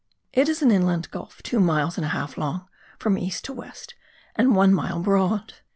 [0.33, 2.67] It is an inland gulf two miles and a half long
[2.97, 3.93] from east to west,
[4.35, 5.53] and one mile broad.